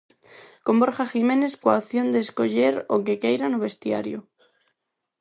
[0.65, 4.19] Con Borja Jiménez coa opción de escoller o que queira no vestiario.